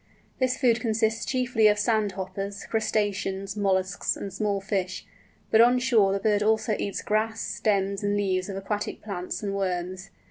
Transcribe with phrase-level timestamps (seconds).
[0.39, 5.05] This food consists chiefly of sand hoppers, crustaceans, molluscs, and small fish;
[5.51, 9.53] but on shore the bird also eats grass, stems and leaves of aquatic plants, and
[9.53, 10.09] worms.